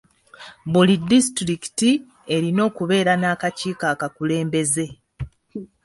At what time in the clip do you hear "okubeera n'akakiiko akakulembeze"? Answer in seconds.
2.69-4.85